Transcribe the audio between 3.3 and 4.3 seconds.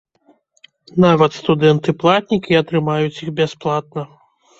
бясплатна.